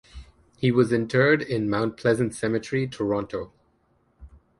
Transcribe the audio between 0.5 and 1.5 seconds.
He was interred